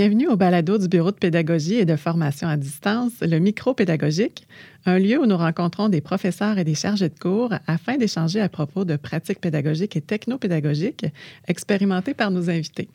bienvenue 0.00 0.28
au 0.28 0.36
balado 0.36 0.78
du 0.78 0.88
Bureau 0.88 1.10
de 1.10 1.18
pédagogie 1.18 1.74
et 1.74 1.84
de 1.84 1.94
formation 1.94 2.48
à 2.48 2.56
distance, 2.56 3.12
le 3.20 3.38
micro 3.38 3.74
pédagogique, 3.74 4.46
un 4.86 4.98
lieu 4.98 5.20
où 5.20 5.26
nous 5.26 5.36
rencontrons 5.36 5.90
des 5.90 6.00
professeurs 6.00 6.56
et 6.56 6.64
des 6.64 6.74
chargés 6.74 7.10
de 7.10 7.18
cours 7.18 7.52
afin 7.66 7.98
d'échanger 7.98 8.40
à 8.40 8.48
propos 8.48 8.86
de 8.86 8.96
pratiques 8.96 9.42
pédagogiques 9.42 9.96
et 9.96 10.00
technopédagogiques 10.00 11.04
expérimentées 11.48 12.14
par 12.14 12.30
nos 12.30 12.48
invités. 12.48 12.88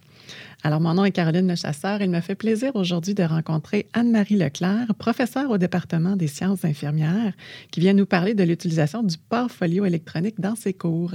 Alors, 0.64 0.82
mon 0.82 0.96
nom 0.96 1.06
est 1.06 1.12
Caroline 1.12 1.48
Lechasseur 1.48 2.02
et 2.02 2.06
il 2.06 2.10
me 2.10 2.22
fait 2.22 2.34
plaisir 2.34 2.76
aujourd'hui 2.76 3.14
de 3.14 3.22
rencontrer 3.22 3.86
Anne-Marie 3.94 4.38
Leclerc, 4.38 4.88
professeure 4.98 5.52
au 5.52 5.60
département 5.60 6.16
des 6.16 6.26
sciences 6.26 6.66
infirmières, 6.66 7.34
qui 7.70 7.82
vient 7.82 7.94
nous 7.94 8.08
parler 8.08 8.34
de 8.34 8.44
l'utilisation 8.44 9.04
du 9.04 9.18
portfolio 9.30 9.86
électronique 9.86 10.42
dans 10.42 10.56
ses 10.56 10.74
cours. 10.74 11.12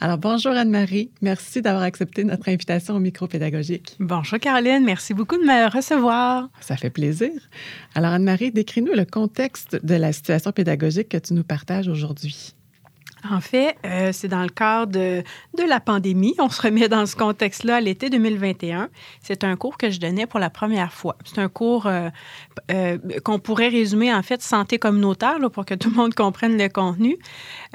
Alors, 0.00 0.18
bonjour 0.18 0.52
Anne-Marie. 0.52 1.10
Merci 1.22 1.62
d'avoir 1.62 1.82
accepté 1.84 2.24
notre 2.24 2.48
invitation 2.48 2.94
au 2.94 2.98
micro 2.98 3.26
pédagogique. 3.26 3.96
Bonjour 4.00 4.38
Caroline. 4.38 4.84
Merci 4.84 5.14
beaucoup 5.14 5.36
de 5.36 5.44
me 5.44 5.70
recevoir. 5.70 6.48
Ça 6.60 6.76
fait 6.76 6.90
plaisir. 6.90 7.30
Alors, 7.94 8.10
Anne-Marie, 8.10 8.50
décris-nous 8.50 8.94
le 8.94 9.04
contexte 9.04 9.84
de 9.84 9.94
la 9.94 10.12
situation 10.12 10.52
pédagogique 10.52 11.10
que 11.10 11.18
tu 11.18 11.34
nous 11.34 11.44
partages 11.44 11.88
aujourd'hui. 11.88 12.55
En 13.30 13.40
fait, 13.40 13.76
euh, 13.84 14.10
c'est 14.12 14.28
dans 14.28 14.42
le 14.42 14.48
cadre 14.48 14.92
de, 14.92 15.22
la 15.68 15.80
pandémie. 15.80 16.34
On 16.38 16.48
se 16.48 16.62
remet 16.62 16.88
dans 16.88 17.06
ce 17.06 17.16
contexte-là 17.16 17.76
à 17.76 17.80
l'été 17.80 18.10
2021. 18.10 18.88
C'est 19.20 19.44
un 19.44 19.56
cours 19.56 19.78
que 19.78 19.90
je 19.90 19.98
donnais 19.98 20.26
pour 20.26 20.40
la 20.40 20.50
première 20.50 20.92
fois. 20.92 21.16
C'est 21.24 21.38
un 21.38 21.48
cours 21.48 21.86
euh, 21.86 22.08
euh, 22.70 22.98
qu'on 23.24 23.38
pourrait 23.38 23.68
résumer 23.68 24.12
en 24.12 24.22
fait 24.22 24.42
santé 24.42 24.78
communautaire 24.78 25.38
pour 25.52 25.64
que 25.64 25.74
tout 25.74 25.90
le 25.90 25.96
monde 25.96 26.14
comprenne 26.14 26.56
le 26.56 26.68
contenu. 26.68 27.16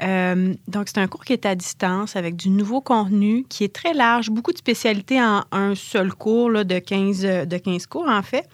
donc, 0.00 0.88
c'est 0.88 0.98
un 0.98 1.06
cours 1.06 1.24
qui 1.24 1.32
est 1.32 1.46
à 1.46 1.54
distance 1.54 2.16
avec 2.16 2.36
du 2.36 2.50
nouveau 2.50 2.80
contenu 2.80 3.44
qui 3.48 3.64
est 3.64 3.74
très 3.74 3.94
large, 3.94 4.30
beaucoup 4.30 4.52
de 4.52 4.58
spécialités 4.58 5.20
en 5.20 5.44
un 5.52 5.74
seul 5.74 6.12
cours 6.12 6.64
de, 6.64 6.78
15, 6.78 7.22
de 7.46 7.58
15 7.58 7.86
cours 7.86 8.08
en 8.08 8.22
fait. 8.22 8.48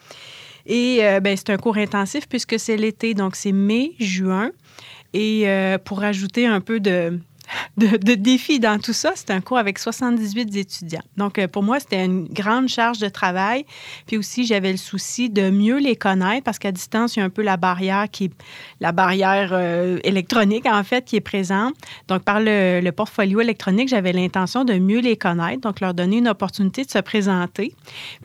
Et 0.66 1.00
ben, 1.22 1.36
c'est 1.36 1.50
un 1.50 1.56
cours 1.56 1.78
intensif 1.78 2.28
puisque 2.28 2.58
c'est 2.58 2.76
l'été, 2.76 3.14
donc 3.14 3.36
c'est 3.36 3.52
mai, 3.52 3.92
juin. 3.98 4.50
Et 5.14 5.48
euh, 5.48 5.78
pour 5.78 6.02
ajouter 6.02 6.46
un 6.46 6.60
peu 6.60 6.80
de, 6.80 7.18
de, 7.76 8.14
défi 8.14 8.60
dans 8.60 8.78
tout 8.78 8.92
ça, 8.92 9.12
c'est 9.14 9.30
un 9.30 9.40
cours 9.40 9.58
avec 9.58 9.78
78 9.78 10.56
étudiants. 10.56 11.02
Donc, 11.16 11.38
euh, 11.38 11.48
pour 11.48 11.62
moi, 11.62 11.80
c'était 11.80 12.04
une 12.04 12.26
grande 12.28 12.68
charge 12.68 12.98
de 12.98 13.08
travail. 13.08 13.64
Puis 14.06 14.16
aussi, 14.16 14.44
j'avais 14.44 14.70
le 14.70 14.78
souci 14.78 15.30
de 15.30 15.50
mieux 15.50 15.78
les 15.78 15.96
connaître 15.96 16.44
parce 16.44 16.58
qu'à 16.58 16.72
distance, 16.72 17.16
il 17.16 17.20
y 17.20 17.22
a 17.22 17.24
un 17.24 17.30
peu 17.30 17.42
la 17.42 17.56
barrière 17.56 18.06
qui 18.10 18.24
est 18.24 18.32
la 18.80 18.92
barrière 18.92 19.50
euh, 19.52 19.98
électronique, 20.04 20.66
en 20.66 20.84
fait, 20.84 21.04
qui 21.04 21.16
est 21.16 21.20
présente. 21.20 21.74
Donc, 22.08 22.22
par 22.22 22.40
le, 22.40 22.80
le 22.80 22.92
portfolio 22.92 23.40
électronique, 23.40 23.88
j'avais 23.88 24.12
l'intention 24.12 24.64
de 24.64 24.74
mieux 24.74 25.00
les 25.00 25.16
connaître, 25.16 25.60
donc 25.62 25.80
leur 25.80 25.94
donner 25.94 26.18
une 26.18 26.28
opportunité 26.28 26.84
de 26.84 26.90
se 26.90 26.98
présenter. 26.98 27.74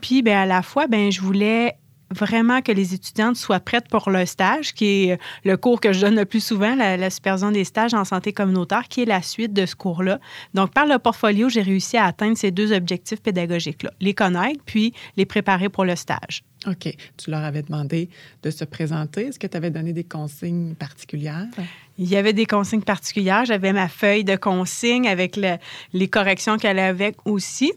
Puis, 0.00 0.22
bien, 0.22 0.42
à 0.42 0.46
la 0.46 0.62
fois, 0.62 0.86
bien, 0.86 1.10
je 1.10 1.20
voulais 1.20 1.74
vraiment 2.14 2.62
que 2.62 2.72
les 2.72 2.94
étudiantes 2.94 3.36
soient 3.36 3.60
prêtes 3.60 3.88
pour 3.88 4.10
le 4.10 4.24
stage, 4.26 4.72
qui 4.72 5.08
est 5.08 5.18
le 5.44 5.56
cours 5.56 5.80
que 5.80 5.92
je 5.92 6.00
donne 6.00 6.14
le 6.14 6.24
plus 6.24 6.42
souvent, 6.42 6.74
la, 6.74 7.10
supervision 7.10 7.50
des 7.50 7.64
stages 7.64 7.94
en 7.94 8.04
santé 8.04 8.32
communautaire, 8.32 8.88
qui 8.88 9.02
est 9.02 9.06
la 9.06 9.22
suite 9.22 9.52
de 9.52 9.66
ce 9.66 9.74
cours-là. 9.74 10.20
Donc, 10.54 10.72
par 10.72 10.86
le 10.86 10.98
portfolio, 10.98 11.48
j'ai 11.48 11.62
réussi 11.62 11.96
à 11.96 12.06
atteindre 12.06 12.36
ces 12.36 12.50
deux 12.50 12.72
objectifs 12.72 13.20
pédagogiques-là, 13.20 13.92
les 14.00 14.14
connaître, 14.14 14.60
puis 14.64 14.94
les 15.16 15.26
préparer 15.26 15.68
pour 15.68 15.84
le 15.84 15.96
stage. 15.96 16.42
OK. 16.66 16.96
Tu 17.16 17.30
leur 17.30 17.44
avais 17.44 17.62
demandé 17.62 18.08
de 18.42 18.50
se 18.50 18.64
présenter. 18.64 19.26
Est-ce 19.26 19.38
que 19.38 19.46
tu 19.46 19.56
avais 19.56 19.70
donné 19.70 19.92
des 19.92 20.04
consignes 20.04 20.74
particulières? 20.74 21.46
Il 21.98 22.08
y 22.08 22.16
avait 22.16 22.32
des 22.32 22.46
consignes 22.46 22.82
particulières. 22.82 23.44
J'avais 23.44 23.72
ma 23.72 23.88
feuille 23.88 24.24
de 24.24 24.36
consignes 24.36 25.08
avec 25.08 25.38
les 25.92 26.08
corrections 26.08 26.56
qu'elle 26.56 26.78
avait 26.78 27.14
aussi. 27.24 27.72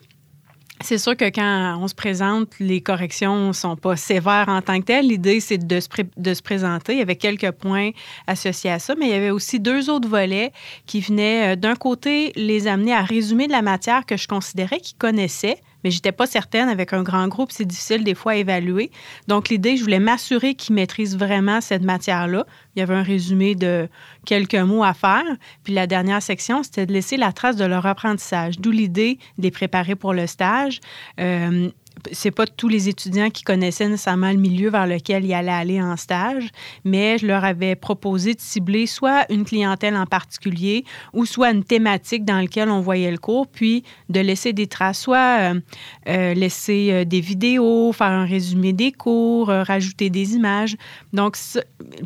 C'est 0.82 1.00
sûr 1.00 1.18
que 1.18 1.26
quand 1.26 1.80
on 1.82 1.88
se 1.88 1.96
présente, 1.96 2.50
les 2.60 2.82
corrections 2.82 3.48
ne 3.48 3.54
sont 3.54 3.76
pas 3.76 3.96
sévères 3.96 4.46
en 4.48 4.62
tant 4.62 4.80
que 4.80 4.86
telles. 4.86 5.08
L'idée, 5.08 5.40
c'est 5.40 5.58
de 5.58 5.80
se, 5.80 5.88
de 6.18 6.34
se 6.34 6.42
présenter. 6.42 6.94
Il 6.94 7.00
y 7.00 7.02
avait 7.02 7.16
quelques 7.16 7.52
points 7.52 7.92
associés 8.28 8.70
à 8.70 8.80
ça, 8.80 8.94
mais 8.96 9.08
il 9.08 9.12
y 9.12 9.16
avait 9.16 9.32
aussi 9.32 9.60
deux 9.60 9.90
autres 9.90 10.08
volets 10.08 10.52
qui 10.86 11.02
venaient, 11.02 11.54
euh, 11.54 11.56
d'un 11.56 11.76
côté, 11.76 12.32
les 12.36 12.68
amener 12.68 12.94
à 12.94 13.02
résumer 13.02 13.48
de 13.48 13.52
la 13.52 13.64
matière 13.64 14.06
que 14.06 14.18
je 14.18 14.28
considérais 14.28 14.80
qu'ils 14.80 14.98
connaissaient, 14.98 15.58
mais 15.84 15.92
j'étais 15.92 16.12
pas 16.12 16.28
certaine. 16.28 16.70
Avec 16.70 16.94
un 16.94 17.04
grand 17.04 17.28
groupe, 17.28 17.52
c'est 17.52 17.66
difficile 17.66 18.04
des 18.04 18.16
fois 18.16 18.34
à 18.34 18.36
évaluer. 18.36 18.92
Donc, 19.28 19.50
l'idée, 19.50 19.78
je 19.78 19.84
voulais 19.84 20.00
m'assurer 20.00 20.56
qu'ils 20.56 20.76
maîtrisent 20.76 21.18
vraiment 21.18 21.62
cette 21.62 21.84
matière-là. 21.84 22.46
Il 22.76 22.80
y 22.80 22.82
avait 22.82 22.96
un 22.96 23.04
résumé 23.04 23.56
de 23.56 23.88
quelques 24.26 24.56
mots 24.56 24.84
à 24.84 24.94
faire. 24.94 25.26
Puis 25.64 25.74
la 25.74 25.88
dernière 25.88 26.22
section, 26.22 26.64
c'était 26.64 26.86
de 26.86 26.94
laisser 26.94 27.18
la 27.18 27.32
trace 27.32 27.56
de 27.56 27.66
leur 27.66 27.86
apprentissage, 27.86 28.60
d'où 28.60 28.72
l'idée 28.72 29.20
de 29.38 29.44
les 29.44 29.52
préparer 29.52 29.96
pour 29.96 30.14
le 30.14 30.28
stage. 30.28 30.80
Euh, 31.20 31.70
c'est 32.12 32.32
pas 32.32 32.46
tous 32.46 32.68
les 32.68 32.90
étudiants 32.90 33.30
qui 33.30 33.44
connaissaient 33.44 33.88
nécessairement 33.88 34.32
le 34.32 34.38
milieu 34.38 34.70
vers 34.70 34.88
lequel 34.88 35.26
ils 35.26 35.34
allaient 35.34 35.52
aller 35.52 35.82
en 35.82 35.98
stage, 35.98 36.50
mais 36.84 37.18
je 37.18 37.28
leur 37.28 37.44
avais 37.44 37.76
proposé 37.76 38.34
de 38.34 38.42
cibler 38.42 38.88
soit 38.88 39.26
une 39.32 39.46
clientèle 39.46 39.96
en 39.96 40.06
particulier 40.06 40.86
ou 41.14 41.26
soit 41.26 41.52
une 41.52 41.64
thématique 41.64 42.26
dans 42.26 42.38
laquelle 42.38 42.70
on 42.70 42.82
voyait 42.82 43.12
le 43.12 43.18
cours, 43.18 43.48
puis 43.48 43.84
de 44.10 44.20
laisser 44.20 44.54
des 44.54 44.68
traces, 44.68 45.00
soit 45.00 45.18
euh, 45.40 45.60
euh, 46.08 46.34
laisser 46.34 46.90
euh, 46.92 47.06
des 47.06 47.22
vidéos, 47.22 47.92
faire 47.94 48.08
un 48.08 48.26
résumé 48.26 48.74
des 48.74 48.92
cours, 48.92 49.48
rajouter 49.48 50.10
des 50.10 50.36
images. 50.36 50.76
Donc, 51.14 51.38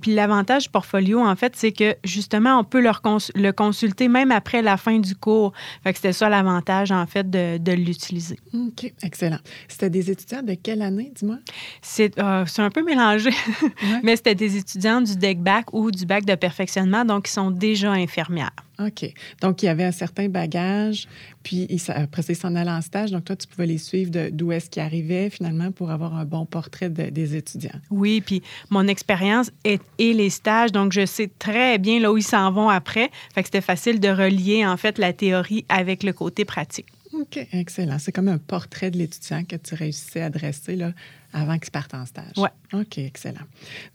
puis 0.01 0.13
l'avantage 0.13 0.63
du 0.63 0.69
portfolio, 0.69 1.19
en 1.19 1.35
fait, 1.35 1.55
c'est 1.55 1.71
que 1.71 1.95
justement, 2.03 2.59
on 2.59 2.63
peut 2.63 2.81
leur 2.81 3.01
le 3.35 3.51
consulter 3.51 4.07
même 4.07 4.31
après 4.31 4.61
la 4.61 4.77
fin 4.77 4.99
du 4.99 5.15
cours. 5.15 5.53
Fait 5.83 5.91
que 5.91 5.97
c'était 5.97 6.13
ça 6.13 6.29
l'avantage, 6.29 6.91
en 6.91 7.05
fait, 7.07 7.29
de, 7.29 7.57
de 7.57 7.71
l'utiliser. 7.71 8.37
OK, 8.53 8.91
excellent. 9.03 9.39
C'était 9.81 9.89
des 9.89 10.11
étudiants 10.11 10.43
de 10.43 10.53
quelle 10.53 10.83
année, 10.83 11.11
dis-moi? 11.15 11.39
C'est 11.81 12.19
euh, 12.19 12.45
un 12.59 12.69
peu 12.69 12.83
mélangé, 12.83 13.31
mais 14.03 14.15
c'était 14.15 14.35
des 14.35 14.55
étudiants 14.55 15.01
du 15.01 15.15
DEC 15.15 15.39
bac 15.39 15.73
ou 15.73 15.89
du 15.89 16.05
bac 16.05 16.23
de 16.23 16.35
perfectionnement, 16.35 17.03
donc 17.03 17.27
ils 17.27 17.31
sont 17.31 17.49
déjà 17.49 17.91
infirmières. 17.91 18.51
OK. 18.79 19.11
Donc, 19.41 19.63
il 19.63 19.65
y 19.65 19.69
avait 19.69 19.85
un 19.85 19.91
certain 19.91 20.29
bagage, 20.29 21.07
puis 21.41 21.67
après 21.87 22.21
ça, 22.21 22.33
ils 22.33 22.35
s'en 22.35 22.53
allaient 22.53 22.69
en 22.69 22.81
stage. 22.81 23.09
Donc, 23.09 23.25
toi, 23.25 23.35
tu 23.35 23.47
pouvais 23.47 23.65
les 23.65 23.79
suivre 23.79 24.11
d'où 24.29 24.51
est-ce 24.51 24.69
qu'ils 24.69 24.83
arrivaient 24.83 25.31
finalement 25.31 25.71
pour 25.71 25.89
avoir 25.89 26.15
un 26.15 26.25
bon 26.25 26.45
portrait 26.45 26.91
des 26.91 27.35
étudiants. 27.35 27.79
Oui, 27.89 28.21
puis 28.21 28.43
mon 28.69 28.87
expérience 28.87 29.49
et, 29.65 29.79
les 29.97 30.29
stages, 30.29 30.71
donc 30.71 30.93
je 30.93 31.07
sais 31.07 31.31
très 31.39 31.79
bien 31.79 31.99
là 31.99 32.11
où 32.11 32.17
ils 32.17 32.23
s'en 32.23 32.51
vont 32.51 32.69
après. 32.69 33.09
Fait 33.33 33.41
que 33.41 33.47
c'était 33.47 33.61
facile 33.61 33.99
de 33.99 34.09
relier 34.09 34.63
en 34.63 34.77
fait 34.77 34.99
la 34.99 35.11
théorie 35.11 35.65
avec 35.69 36.03
le 36.03 36.13
côté 36.13 36.45
pratique. 36.45 36.85
OK, 37.13 37.47
excellent. 37.51 37.99
C'est 37.99 38.11
comme 38.11 38.27
un 38.27 38.37
portrait 38.37 38.91
de 38.91 38.97
l'étudiant 38.97 39.43
que 39.43 39.55
tu 39.55 39.75
réussissais 39.75 40.21
à 40.21 40.29
dresser 40.29 40.75
là, 40.75 40.93
avant 41.33 41.57
qu'il 41.59 41.71
parte 41.71 41.93
en 41.93 42.05
stage. 42.05 42.33
Oui. 42.37 42.49
OK, 42.73 42.97
excellent. 42.97 43.45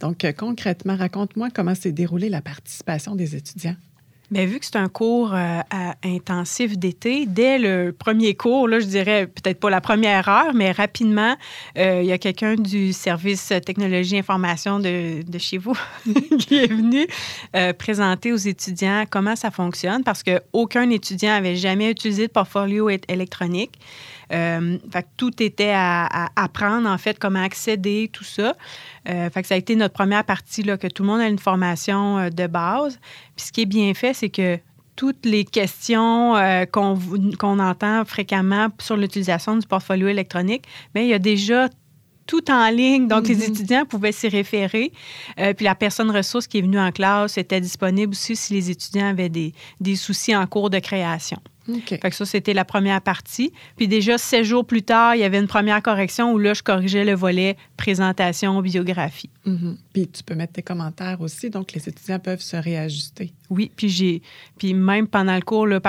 Donc, 0.00 0.24
euh, 0.24 0.32
concrètement, 0.32 0.96
raconte-moi 0.96 1.48
comment 1.54 1.74
s'est 1.74 1.92
déroulée 1.92 2.28
la 2.28 2.42
participation 2.42 3.14
des 3.14 3.36
étudiants. 3.36 3.76
Bien, 4.30 4.44
vu 4.44 4.58
que 4.58 4.66
c'est 4.66 4.76
un 4.76 4.88
cours 4.88 5.34
euh, 5.34 5.60
intensif 6.02 6.76
d'été, 6.76 7.26
dès 7.26 7.58
le 7.58 7.92
premier 7.92 8.34
cours, 8.34 8.66
là, 8.66 8.80
je 8.80 8.86
dirais 8.86 9.28
peut-être 9.28 9.60
pas 9.60 9.70
la 9.70 9.80
première 9.80 10.28
heure, 10.28 10.52
mais 10.52 10.72
rapidement, 10.72 11.36
euh, 11.78 12.00
il 12.02 12.08
y 12.08 12.12
a 12.12 12.18
quelqu'un 12.18 12.56
du 12.56 12.92
service 12.92 13.52
technologie 13.64 14.18
information 14.18 14.80
de, 14.80 15.22
de 15.22 15.38
chez 15.38 15.58
vous 15.58 15.78
qui 16.40 16.56
est 16.56 16.66
venu 16.66 17.06
euh, 17.54 17.72
présenter 17.72 18.32
aux 18.32 18.36
étudiants 18.36 19.04
comment 19.08 19.36
ça 19.36 19.52
fonctionne 19.52 20.02
parce 20.02 20.24
qu'aucun 20.24 20.90
étudiant 20.90 21.32
avait 21.32 21.56
jamais 21.56 21.92
utilisé 21.92 22.26
de 22.26 22.32
portfolio 22.32 22.90
électronique. 23.08 23.78
Euh, 24.32 24.78
fait 24.92 25.06
tout 25.16 25.42
était 25.42 25.72
à, 25.74 26.28
apprendre, 26.36 26.88
en 26.88 26.98
fait, 26.98 27.18
comment 27.18 27.42
accéder, 27.42 28.10
tout 28.12 28.24
ça. 28.24 28.56
Euh, 29.08 29.30
fait 29.30 29.42
que 29.42 29.48
ça 29.48 29.54
a 29.54 29.58
été 29.58 29.76
notre 29.76 29.94
première 29.94 30.24
partie, 30.24 30.62
là, 30.62 30.76
que 30.76 30.88
tout 30.88 31.02
le 31.02 31.08
monde 31.08 31.20
a 31.20 31.28
une 31.28 31.38
formation 31.38 32.18
euh, 32.18 32.30
de 32.30 32.46
base. 32.46 32.98
Puis 33.36 33.46
ce 33.46 33.52
qui 33.52 33.62
est 33.62 33.66
bien 33.66 33.94
fait, 33.94 34.14
c'est 34.14 34.30
que 34.30 34.58
toutes 34.96 35.26
les 35.26 35.44
questions 35.44 36.36
qu'on 36.72 37.58
entend 37.58 38.06
fréquemment 38.06 38.68
sur 38.80 38.96
l'utilisation 38.96 39.54
du 39.54 39.66
portfolio 39.66 40.08
électronique, 40.08 40.64
il 40.94 41.04
y 41.04 41.12
a 41.12 41.18
déjà 41.18 41.68
tout 42.26 42.50
en 42.50 42.70
ligne. 42.70 43.06
Donc, 43.06 43.28
les 43.28 43.36
mm-hmm. 43.36 43.50
étudiants 43.50 43.84
pouvaient 43.84 44.12
s'y 44.12 44.28
référer. 44.28 44.92
puis 45.36 45.66
la 45.66 45.74
personne 45.74 46.10
ressource 46.10 46.46
qui 46.46 46.58
est 46.58 46.62
venue 46.62 46.80
en 46.80 46.92
classe 46.92 47.36
était 47.36 47.60
disponible 47.60 48.12
aussi 48.12 48.36
si 48.36 48.54
les 48.54 48.70
étudiants 48.70 49.10
avaient 49.10 49.28
des, 49.28 49.52
des 49.82 49.96
soucis 49.96 50.34
en 50.34 50.46
cours 50.46 50.70
de 50.70 50.78
création. 50.78 51.42
Fait 51.88 51.98
que 51.98 52.14
ça, 52.14 52.24
c'était 52.24 52.54
la 52.54 52.64
première 52.64 53.00
partie. 53.00 53.52
Puis 53.76 53.88
déjà, 53.88 54.18
sept 54.18 54.44
jours 54.44 54.64
plus 54.64 54.82
tard, 54.82 55.14
il 55.14 55.20
y 55.20 55.24
avait 55.24 55.38
une 55.38 55.46
première 55.46 55.82
correction 55.82 56.32
où 56.32 56.38
là, 56.38 56.54
je 56.54 56.62
corrigeais 56.62 57.04
le 57.04 57.14
volet 57.14 57.56
présentation, 57.76 58.60
biographie. 58.62 59.30
Mm-hmm. 59.46 59.76
Puis 59.92 60.08
tu 60.08 60.22
peux 60.22 60.34
mettre 60.34 60.54
tes 60.54 60.62
commentaires 60.62 61.20
aussi, 61.20 61.50
donc 61.50 61.72
les 61.72 61.88
étudiants 61.88 62.18
peuvent 62.18 62.40
se 62.40 62.56
réajuster. 62.56 63.32
Oui, 63.50 63.70
puis 63.74 63.88
j'ai, 63.88 64.22
puis 64.58 64.74
même 64.74 65.06
pendant 65.06 65.34
le 65.34 65.42
cours, 65.42 65.66
là, 65.66 65.80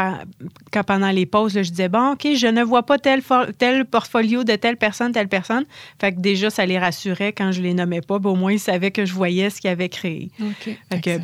quand 0.71 0.83
pendant 0.83 1.09
les 1.09 1.25
pauses, 1.25 1.53
je 1.53 1.69
disais 1.69 1.89
bon, 1.89 2.13
ok, 2.13 2.27
je 2.35 2.47
ne 2.47 2.63
vois 2.63 2.83
pas 2.83 2.99
tel, 2.99 3.21
tel 3.57 3.85
portfolio 3.85 4.43
de 4.43 4.55
telle 4.55 4.77
personne, 4.77 5.11
telle 5.11 5.27
personne. 5.27 5.65
Fait 5.99 6.13
que 6.13 6.19
déjà, 6.19 6.49
ça 6.49 6.65
les 6.65 6.77
rassurait 6.77 7.33
quand 7.33 7.51
je 7.51 7.61
les 7.61 7.73
nommais 7.73 8.01
pas. 8.01 8.19
Ben, 8.19 8.29
au 8.29 8.35
moins, 8.35 8.53
ils 8.53 8.59
savaient 8.59 8.91
que 8.91 9.05
je 9.05 9.13
voyais 9.13 9.49
ce 9.49 9.61
qu'ils 9.61 9.69
avaient 9.69 9.89
créé. 9.89 10.29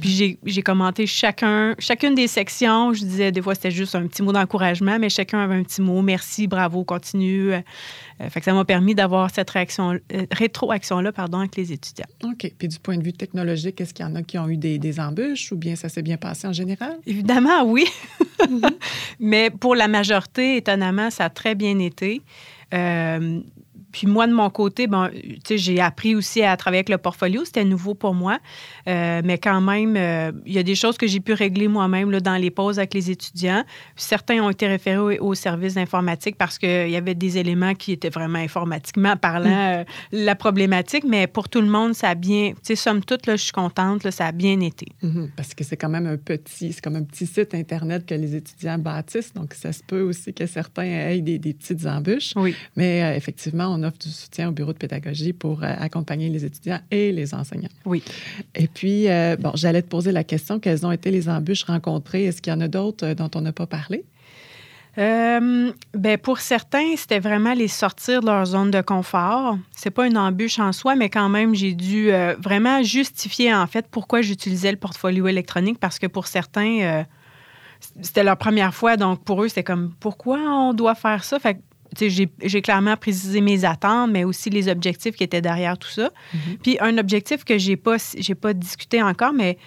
Puis 0.01 0.39
j'ai, 0.45 0.63
commenté 0.63 1.05
chacun, 1.07 1.75
chacune 1.79 2.15
des 2.15 2.27
sections. 2.27 2.93
Je 2.93 3.03
disais 3.03 3.31
des 3.31 3.41
fois 3.41 3.55
c'était 3.55 3.71
juste 3.71 3.95
un 3.95 4.07
petit 4.07 4.23
mot 4.23 4.31
dans 4.31 4.42
d'encouragement, 4.43 4.99
mais 4.99 5.09
chacun 5.09 5.39
avait 5.39 5.55
un 5.55 5.63
petit 5.63 5.81
mot. 5.81 6.01
Merci, 6.01 6.47
bravo, 6.47 6.83
continue. 6.83 7.51
fait 8.19 8.39
que 8.39 8.45
ça 8.45 8.53
m'a 8.53 8.65
permis 8.65 8.95
d'avoir 8.95 9.29
cette 9.29 9.49
réaction, 9.49 9.99
rétroaction-là 10.31 11.11
pardon, 11.11 11.39
avec 11.39 11.55
les 11.55 11.71
étudiants. 11.71 12.05
OK. 12.23 12.51
Puis 12.57 12.67
du 12.67 12.79
point 12.79 12.97
de 12.97 13.03
vue 13.03 13.13
technologique, 13.13 13.79
est-ce 13.81 13.93
qu'il 13.93 14.05
y 14.05 14.09
en 14.09 14.15
a 14.15 14.23
qui 14.23 14.37
ont 14.37 14.49
eu 14.49 14.57
des, 14.57 14.79
des 14.79 14.99
embûches 14.99 15.51
ou 15.51 15.55
bien 15.55 15.75
ça 15.75 15.89
s'est 15.89 16.01
bien 16.01 16.17
passé 16.17 16.47
en 16.47 16.53
général? 16.53 16.97
Évidemment, 17.05 17.63
oui. 17.63 17.85
Mhm. 18.49 18.61
mais 19.21 19.49
pour 19.51 19.73
la 19.73 19.87
majorité, 19.87 20.57
étonnamment, 20.57 21.09
ça 21.09 21.25
a 21.25 21.29
très 21.29 21.55
bien 21.55 21.79
été. 21.79 22.21
Euh, 22.73 23.39
puis 23.93 24.07
moi, 24.07 24.25
de 24.25 24.33
mon 24.33 24.49
côté, 24.49 24.87
bon, 24.87 25.07
j'ai 25.49 25.79
appris 25.79 26.15
aussi 26.15 26.41
à 26.41 26.57
travailler 26.57 26.79
avec 26.79 26.89
le 26.89 26.97
portfolio. 26.97 27.45
C'était 27.45 27.63
nouveau 27.63 27.93
pour 27.93 28.15
moi. 28.15 28.39
Euh, 28.89 29.21
mais 29.23 29.37
quand 29.37 29.61
même, 29.61 29.95
euh, 29.95 30.31
il 30.47 30.53
y 30.53 30.57
a 30.57 30.63
des 30.63 30.73
choses 30.73 30.97
que 30.97 31.05
j'ai 31.05 31.19
pu 31.19 31.33
régler 31.33 31.67
moi-même 31.67 32.11
dans 32.19 32.35
les 32.35 32.49
pauses 32.49 32.79
avec 32.79 32.95
les 32.95 33.11
étudiants. 33.11 33.63
Certains 33.95 34.43
ont 34.43 34.49
été 34.49 34.65
référés 34.65 35.19
au, 35.19 35.35
service 35.35 35.75
d'informatique 35.75 36.37
parce 36.37 36.57
qu'il 36.57 36.89
y 36.89 36.95
avait 36.95 37.13
des 37.13 37.37
éléments 37.37 37.75
qui 37.75 37.91
étaient 37.91 38.09
vraiment 38.09 38.39
informatiquement 38.39 39.15
parlant 39.15 39.49
mm. 39.49 39.81
euh, 39.81 39.83
la 40.11 40.35
problématique. 40.35 41.03
Mais 41.07 41.27
pour 41.27 41.47
tout 41.47 41.61
le 41.61 41.69
monde, 41.69 41.93
ça 41.93 42.09
a 42.09 42.15
bien... 42.15 42.53
Tu 42.53 42.57
sais, 42.63 42.75
somme 42.75 43.05
toute, 43.05 43.27
là, 43.27 43.35
je 43.35 43.43
suis 43.43 43.51
contente, 43.51 44.03
là, 44.03 44.09
ça 44.09 44.25
a 44.25 44.31
bien 44.31 44.59
été. 44.59 44.87
Mm-hmm. 45.03 45.29
parce 45.35 45.53
que 45.53 45.63
c'est 45.63 45.77
quand 45.77 45.89
même 45.89 46.07
un 46.07 46.17
petit... 46.17 46.73
C'est 46.73 46.81
comme 46.81 46.95
un 46.95 47.03
petit 47.03 47.27
site 47.27 47.53
Internet 47.53 48.07
que 48.07 48.15
les 48.15 48.35
étudiants 48.35 48.79
bâtissent. 48.79 49.33
Donc, 49.33 49.53
ça 49.53 49.71
se 49.71 49.83
peut 49.83 50.01
aussi 50.01 50.33
que 50.33 50.47
certains 50.47 50.83
aient 50.83 51.21
des, 51.21 51.37
des 51.37 51.53
petites 51.53 51.85
embûches. 51.85 52.33
Oui. 52.35 52.55
Mais 52.75 53.15
effectivement, 53.15 53.67
on 53.67 53.82
offre 53.83 53.97
du 53.97 54.09
soutien 54.09 54.49
au 54.49 54.51
bureau 54.51 54.73
de 54.73 54.77
pédagogie 54.77 55.33
pour 55.33 55.63
euh, 55.63 55.73
accompagner 55.79 56.29
les 56.29 56.45
étudiants 56.45 56.79
et 56.91 57.11
les 57.11 57.33
enseignants. 57.33 57.69
Oui. 57.85 58.03
Et 58.55 58.67
puis, 58.67 59.09
euh, 59.09 59.35
bon, 59.37 59.51
j'allais 59.55 59.81
te 59.81 59.87
poser 59.87 60.11
la 60.11 60.23
question, 60.23 60.59
quelles 60.59 60.85
ont 60.85 60.91
été 60.91 61.11
les 61.11 61.29
embûches 61.29 61.63
rencontrées? 61.63 62.25
Est-ce 62.25 62.41
qu'il 62.41 62.51
y 62.51 62.55
en 62.55 62.61
a 62.61 62.67
d'autres 62.67 63.05
euh, 63.05 63.15
dont 63.15 63.29
on 63.35 63.41
n'a 63.41 63.53
pas 63.53 63.67
parlé? 63.67 64.05
ben 64.95 66.17
pour 66.21 66.37
certains, 66.37 66.95
c'était 66.97 67.19
vraiment 67.19 67.53
les 67.55 67.67
sortir 67.67 68.21
de 68.21 68.27
leur 68.27 68.45
zone 68.45 68.69
de 68.69 68.81
confort. 68.81 69.57
C'est 69.71 69.89
pas 69.89 70.05
une 70.05 70.19
embûche 70.19 70.59
en 70.59 70.71
soi, 70.71 70.93
mais 70.93 71.09
quand 71.09 71.29
même, 71.29 71.55
j'ai 71.55 71.73
dû 71.73 72.11
vraiment 72.37 72.83
justifier 72.83 73.51
en 73.51 73.65
fait 73.65 73.87
pourquoi 73.89 74.21
j'utilisais 74.21 74.69
le 74.69 74.77
portfolio 74.77 75.25
électronique 75.25 75.79
parce 75.79 75.97
que 75.97 76.05
pour 76.05 76.27
certains, 76.27 77.05
c'était 78.01 78.23
leur 78.23 78.37
première 78.37 78.73
fois, 78.73 78.95
donc 78.95 79.23
pour 79.23 79.43
eux, 79.43 79.47
c'était 79.47 79.63
comme 79.63 79.93
pourquoi 79.99 80.37
on 80.37 80.73
doit 80.73 80.93
faire 80.93 81.23
ça? 81.23 81.39
Fait 81.39 81.59
j'ai 81.99 82.61
clairement 82.61 82.97
précisé 82.97 83.41
mes 83.41 83.65
attentes, 83.65 84.11
mais 84.11 84.23
aussi 84.23 84.49
les 84.49 84.67
objectifs 84.69 85.15
qui 85.15 85.23
étaient 85.23 85.41
derrière 85.41 85.77
tout 85.77 85.89
ça. 85.89 86.09
Mm-hmm. 86.09 86.57
Puis 86.61 86.77
un 86.79 86.97
objectif 86.97 87.43
que 87.43 87.57
j'ai 87.57 87.75
pas, 87.75 87.97
j'ai 88.17 88.35
pas 88.35 88.53
discuté 88.53 89.01
encore, 89.01 89.33
mais 89.33 89.57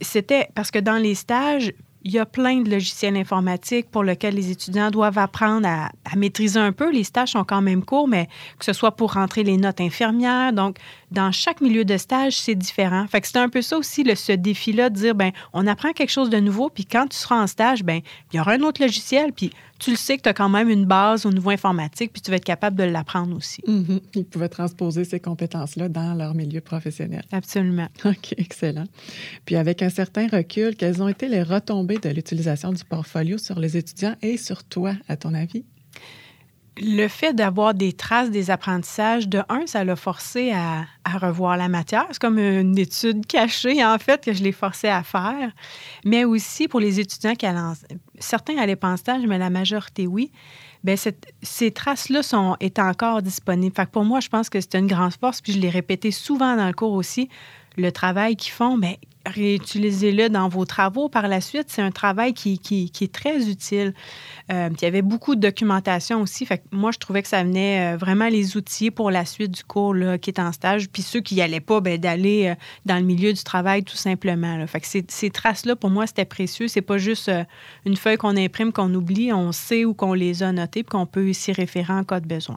c'était 0.00 0.48
parce 0.54 0.70
que 0.70 0.78
dans 0.78 0.96
les 0.96 1.14
stages, 1.14 1.72
il 2.02 2.12
y 2.12 2.18
a 2.18 2.26
plein 2.26 2.62
de 2.62 2.70
logiciels 2.70 3.16
informatiques 3.16 3.90
pour 3.90 4.02
lesquels 4.02 4.34
les 4.34 4.50
étudiants 4.50 4.90
doivent 4.90 5.18
apprendre 5.18 5.68
à, 5.68 5.90
maîtriser 6.16 6.58
un 6.58 6.72
peu. 6.72 6.90
Les 6.90 7.04
stages 7.04 7.32
sont 7.32 7.44
quand 7.44 7.60
même 7.60 7.84
courts, 7.84 8.08
mais 8.08 8.26
que 8.58 8.64
ce 8.64 8.72
soit 8.72 8.92
pour 8.92 9.14
rentrer 9.14 9.42
les 9.42 9.56
notes 9.56 9.80
infirmières. 9.80 10.52
Donc, 10.52 10.78
dans 11.10 11.30
chaque 11.30 11.60
milieu 11.60 11.84
de 11.84 11.96
stage, 11.96 12.38
c'est 12.38 12.54
différent. 12.54 13.06
Fait 13.06 13.20
que 13.20 13.28
c'est 13.28 13.38
un 13.38 13.48
peu 13.48 13.62
ça 13.62 13.76
aussi, 13.76 14.02
le, 14.02 14.14
ce 14.14 14.32
défi-là, 14.32 14.88
de 14.88 14.94
dire, 14.94 15.14
ben 15.14 15.32
on 15.52 15.66
apprend 15.66 15.92
quelque 15.92 16.10
chose 16.10 16.30
de 16.30 16.40
nouveau, 16.40 16.70
puis 16.70 16.86
quand 16.86 17.06
tu 17.06 17.16
seras 17.16 17.42
en 17.42 17.46
stage, 17.46 17.82
ben 17.82 18.00
il 18.32 18.36
y 18.36 18.40
aura 18.40 18.52
un 18.52 18.60
autre 18.60 18.80
logiciel, 18.80 19.32
puis 19.32 19.50
tu 19.80 19.90
le 19.90 19.96
sais 19.96 20.16
que 20.16 20.22
tu 20.22 20.28
as 20.28 20.34
quand 20.34 20.48
même 20.48 20.68
une 20.68 20.84
base 20.84 21.26
au 21.26 21.32
niveau 21.32 21.50
informatique, 21.50 22.12
puis 22.12 22.22
tu 22.22 22.30
vas 22.30 22.36
être 22.36 22.44
capable 22.44 22.76
de 22.76 22.84
l'apprendre 22.84 23.36
aussi. 23.36 23.62
Mm-hmm. 23.66 24.00
Ils 24.14 24.24
pouvaient 24.24 24.48
transposer 24.48 25.04
ces 25.04 25.18
compétences-là 25.18 25.88
dans 25.88 26.14
leur 26.14 26.34
milieu 26.34 26.60
professionnel. 26.60 27.24
Absolument. 27.32 27.88
OK, 28.04 28.34
excellent. 28.36 28.84
Puis 29.46 29.56
avec 29.56 29.82
un 29.82 29.90
certain 29.90 30.28
recul, 30.28 30.76
quelles 30.76 31.02
ont 31.02 31.08
été 31.08 31.28
les 31.28 31.42
retombées 31.42 31.98
de 31.98 32.10
l'utilisation 32.10 32.72
du 32.72 32.84
portfolio 32.84 33.38
sur 33.38 33.58
les 33.58 33.76
étudiants 33.76 34.14
et 34.22 34.36
sur 34.36 34.62
toi, 34.64 34.94
à 35.08 35.16
ton 35.16 35.34
avis? 35.34 35.64
Le 36.80 37.08
fait 37.08 37.34
d'avoir 37.34 37.74
des 37.74 37.92
traces 37.92 38.30
des 38.30 38.50
apprentissages, 38.50 39.28
de 39.28 39.42
un, 39.48 39.66
ça 39.66 39.84
l'a 39.84 39.96
forcé 39.96 40.52
à, 40.52 40.86
revoir 41.18 41.56
la 41.56 41.68
matière. 41.68 42.06
C'est 42.10 42.20
comme 42.20 42.38
une 42.38 42.78
étude 42.78 43.26
cachée, 43.26 43.84
en 43.84 43.98
fait, 43.98 44.24
que 44.24 44.32
je 44.32 44.42
l'ai 44.42 44.52
forcé 44.52 44.88
à 44.88 45.02
faire. 45.02 45.52
Mais 46.04 46.24
aussi 46.24 46.68
pour 46.68 46.80
les 46.80 47.00
étudiants 47.00 47.34
qui 47.34 47.46
allaient... 47.46 47.76
Certains 48.18 48.56
allaient 48.58 48.78
en 48.84 48.96
stage, 48.96 49.22
mais 49.26 49.38
la 49.38 49.50
majorité, 49.50 50.06
oui. 50.06 50.30
Bien, 50.84 50.94
ces 51.42 51.70
traces-là 51.72 52.22
sont 52.22 52.56
encore 52.78 53.22
disponibles. 53.22 53.74
Fait 53.74 53.90
pour 53.90 54.04
moi, 54.04 54.20
je 54.20 54.28
pense 54.28 54.48
que 54.48 54.60
c'est 54.60 54.76
une 54.76 54.86
grande 54.86 55.12
force. 55.14 55.40
Puis 55.40 55.52
je 55.52 55.58
l'ai 55.58 55.68
répété 55.68 56.10
souvent 56.10 56.56
dans 56.56 56.66
le 56.66 56.72
cours 56.72 56.92
aussi. 56.92 57.28
Le 57.76 57.90
travail 57.90 58.36
qu'ils 58.36 58.52
font, 58.52 58.78
bien, 58.78 58.94
réutilisez-le 59.26 60.30
dans 60.30 60.48
vos 60.48 60.64
travaux 60.64 61.08
par 61.08 61.28
la 61.28 61.40
suite. 61.40 61.66
C'est 61.68 61.82
un 61.82 61.90
travail 61.90 62.32
qui, 62.32 62.58
qui, 62.58 62.90
est 63.00 63.12
très 63.12 63.48
utile. 63.48 63.94
Euh, 64.50 64.70
il 64.70 64.82
y 64.82 64.86
avait 64.86 65.02
beaucoup 65.02 65.34
de 65.34 65.40
documentation 65.40 66.22
aussi. 66.22 66.46
Fait 66.46 66.58
que 66.58 66.64
moi, 66.72 66.90
je 66.90 66.98
trouvais 66.98 67.22
que 67.22 67.28
ça 67.28 67.42
venait 67.42 67.94
euh, 67.94 67.96
vraiment 67.96 68.28
les 68.28 68.56
outils 68.56 68.90
pour 68.90 69.10
la 69.10 69.24
suite 69.24 69.50
du 69.50 69.64
cours 69.64 69.94
là, 69.94 70.18
qui 70.18 70.30
est 70.30 70.40
en 70.40 70.52
stage. 70.52 70.88
Puis 70.88 71.02
ceux 71.02 71.20
qui 71.20 71.34
n'y 71.34 71.42
allaient 71.42 71.60
pas, 71.60 71.80
ben, 71.80 71.98
d'aller 71.98 72.48
euh, 72.48 72.54
dans 72.86 72.96
le 72.96 73.04
milieu 73.04 73.32
du 73.32 73.42
travail 73.42 73.84
tout 73.84 73.96
simplement. 73.96 74.66
Fait 74.66 74.80
que 74.80 74.86
ces, 74.86 75.04
ces 75.08 75.30
traces-là, 75.30 75.76
pour 75.76 75.90
moi, 75.90 76.06
c'était 76.06 76.24
précieux. 76.24 76.68
C'est 76.68 76.80
pas 76.80 76.98
juste 76.98 77.30
une 77.84 77.96
feuille 77.96 78.16
qu'on 78.16 78.36
imprime, 78.36 78.72
qu'on 78.72 78.92
oublie. 78.94 79.32
On 79.32 79.52
sait 79.52 79.84
où 79.84 79.94
qu'on 79.94 80.14
les 80.14 80.42
a 80.42 80.52
notées 80.52 80.82
puis 80.82 80.90
qu'on 80.90 81.06
peut 81.06 81.32
s'y 81.32 81.52
référer 81.52 81.92
en 81.92 82.04
cas 82.04 82.20
de 82.20 82.26
besoin. 82.26 82.56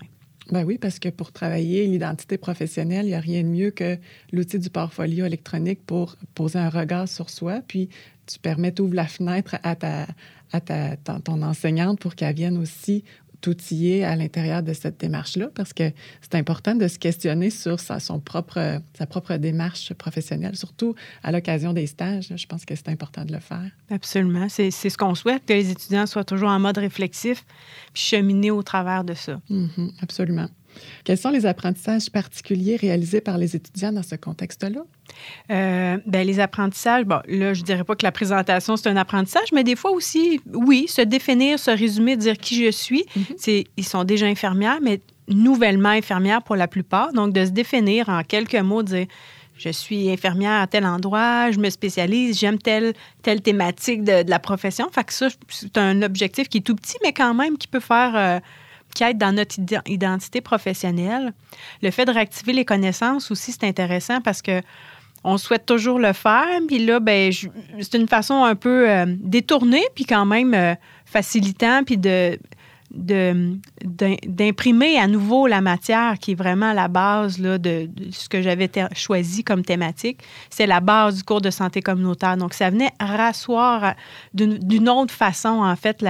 Ben 0.52 0.66
oui, 0.66 0.78
parce 0.78 1.00
que 1.00 1.10
pour 1.10 1.32
travailler 1.32 1.88
l'identité 1.88 2.38
professionnelle, 2.38 3.06
il 3.06 3.10
n'y 3.10 3.16
a 3.16 3.20
rien 3.20 3.44
de 3.44 3.48
mieux 3.48 3.72
que 3.72 3.98
l'outil 4.32 4.60
du 4.60 4.70
portfolio 4.70 5.26
électronique 5.26 5.86
pour 5.86 6.18
poser 6.36 6.60
un 6.60 6.70
regard 6.70 7.08
sur 7.08 7.30
soi. 7.30 7.62
Puis 7.66 7.90
tu 8.26 8.40
permets, 8.40 8.74
tu 8.74 8.82
ouvres 8.82 8.96
la 8.96 9.08
fenêtre 9.08 9.56
à, 9.64 9.76
ta, 9.76 10.08
à 10.52 10.60
ta, 10.60 10.98
ton 10.98 11.42
enseignante 11.42 12.00
pour 12.00 12.16
qu'elle 12.16 12.36
vienne 12.36 12.58
aussi 12.58 13.04
outillé 13.48 14.04
à 14.04 14.16
l'intérieur 14.16 14.64
de 14.64 14.74
cette 14.74 15.00
démarche-là 15.00 15.50
parce 15.54 15.74
que 15.74 15.92
c'est 16.22 16.36
important 16.36 16.76
de 16.76 16.88
se 16.88 17.00
questionner 17.00 17.50
sur 17.50 17.80
sa, 17.80 18.00
son 18.00 18.20
propre, 18.20 18.80
sa 18.98 19.06
propre 19.06 19.36
démarche 19.36 19.94
professionnelle, 19.94 20.56
surtout 20.56 20.96
à 21.24 21.32
l'occasion 21.32 21.74
des 21.74 21.88
stages. 21.88 22.34
Je 22.36 22.46
pense 22.46 22.66
que 22.66 22.76
c'est 22.76 22.90
important 22.90 23.26
de 23.26 23.34
le 23.34 23.40
faire. 23.40 23.70
Absolument. 23.90 24.48
C'est, 24.50 24.72
ce 24.72 24.98
qu'on 24.98 25.16
souhaite, 25.16 25.46
que 25.46 25.54
les 25.54 25.70
étudiants 25.72 26.06
soient 26.06 26.24
toujours 26.24 26.50
en 26.50 26.60
mode 26.60 26.78
réflexif 26.78 27.46
puis 27.94 28.04
cheminer 28.04 28.52
au 28.52 28.64
travers 28.64 29.04
de 29.04 29.14
ça. 29.14 29.40
Mm-hmm. 29.50 29.92
absolument. 30.02 30.48
Quels 31.04 31.18
sont 31.18 31.30
les 31.30 31.46
apprentissages 31.46 32.10
particuliers 32.10 32.76
réalisés 32.76 33.22
par 33.22 33.38
les 33.38 33.56
étudiants 33.56 33.92
dans 33.92 34.04
ce 34.04 34.16
contexte-là? 34.16 34.82
Euh, 35.52 35.98
ben, 36.06 36.26
les 36.26 36.40
apprentissages, 36.40 37.06
bon, 37.06 37.20
là, 37.28 37.54
je 37.54 37.62
ne 37.62 37.66
dirais 37.66 37.84
pas 37.84 37.96
que 37.96 38.06
la 38.06 38.12
présentation, 38.12 38.78
c'est 38.78 38.90
un 38.90 38.98
apprentissage, 38.98 39.52
mais 39.54 39.64
des 39.64 39.76
fois 39.76 39.92
aussi, 39.92 40.42
oui, 40.54 40.88
se 40.88 41.02
définir, 41.02 41.60
se 41.60 41.72
résumer, 41.72 42.16
dire 42.18 42.38
qui 42.38 42.64
je 42.66 42.72
suis. 42.72 43.06
Mhm. 43.16 43.24
c'est, 43.38 43.66
ils 43.78 43.86
sont 43.86 44.04
déjà 44.04 44.26
infirmières, 44.26 44.80
mais 44.82 45.02
nouvellement 45.28 45.90
infirmières 45.90 46.42
pour 46.42 46.56
la 46.56 46.68
plupart. 46.68 47.14
Donc, 47.14 47.34
de 47.34 47.46
se 47.46 47.52
définir 47.52 48.10
en 48.10 48.24
quelques 48.24 48.56
mots, 48.56 48.84
dire 48.84 49.08
je 49.56 49.70
suis 49.70 50.10
infirmière 50.10 50.62
à 50.62 50.68
tel 50.68 50.86
endroit, 50.86 51.52
je 51.52 51.60
me 51.60 51.70
spécialise, 51.70 52.40
j'aime 52.40 52.58
telle, 52.58 52.94
telle 53.22 53.42
thématique 53.42 54.04
de, 54.04 54.28
la 54.28 54.40
profession. 54.40 54.90
Fait 54.92 55.04
que 55.04 55.14
ça, 55.14 55.28
c'est 55.48 55.78
un 55.78 56.02
objectif 56.02 56.50
qui 56.50 56.58
est 56.58 56.62
tout 56.62 56.76
petit, 56.76 56.98
mais 57.04 57.14
quand 57.14 57.34
même 57.34 57.58
qui 57.58 57.68
peut 57.68 57.80
faire. 57.80 58.16
Euh, 58.16 58.40
qui 58.94 59.04
aide 59.04 59.18
dans 59.18 59.34
notre 59.34 59.56
identité 59.88 60.42
professionnelle. 60.42 61.34
Le 61.82 61.92
fait 61.92 62.06
de 62.06 62.12
réactiver 62.12 62.54
les 62.54 62.66
connaissances 62.66 63.32
aussi, 63.32 63.52
c'est 63.52 63.66
intéressant 63.66 64.22
parce 64.22 64.42
que 64.42 64.62
on 65.24 65.38
souhaite 65.38 65.66
toujours 65.66 66.00
le 66.00 66.12
faire, 66.12 66.60
puis 66.68 66.80
là, 66.80 67.00
ben, 67.00 67.32
c'est 67.32 67.98
une 67.98 68.10
façon 68.10 68.44
un 68.44 68.56
peu 68.56 68.90
euh, 68.90 69.06
détournée, 69.08 69.86
puis 69.96 70.06
quand 70.06 70.26
même 70.26 70.54
euh, 70.54 70.76
facilitant, 71.06 71.84
puis 71.86 71.98
de 71.98 72.38
d'imprimer 72.94 75.00
à 75.00 75.08
nouveau 75.08 75.48
la 75.48 75.62
matière 75.62 76.20
qui 76.20 76.32
est 76.32 76.36
vraiment 76.36 76.74
la 76.74 76.88
base 76.88 77.40
là, 77.40 77.58
de, 77.58 77.90
ce 78.12 78.30
que 78.30 78.42
j'avais 78.42 78.70
choisi 78.94 79.44
comme 79.44 79.64
thématique. 79.64 80.22
C'est 80.50 80.68
la 80.68 80.80
base 80.80 81.18
du 81.18 81.24
cours 81.24 81.42
de 81.42 81.50
santé 81.50 81.82
communautaire. 81.82 82.38
Donc, 82.38 82.54
ça 82.54 82.70
venait 82.70 82.92
rasseoir 83.00 83.96
d'une 84.34 84.90
autre 84.90 85.14
façon, 85.14 85.64
en 85.64 85.76
fait, 85.76 86.04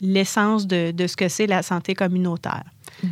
l'essence 0.00 0.66
de, 0.66 0.90
de, 0.90 1.06
ce 1.06 1.16
que 1.16 1.28
c'est 1.28 1.46
la 1.46 1.62
santé 1.62 1.94
communautaire. 1.94 2.64
Mm-hmm. 3.04 3.08